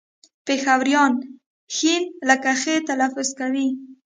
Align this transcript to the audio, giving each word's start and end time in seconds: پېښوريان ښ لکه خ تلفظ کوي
پېښوريان 0.47 1.13
ښ 1.75 1.77
لکه 2.29 2.51
خ 2.61 2.63
تلفظ 2.89 3.29
کوي 3.39 3.67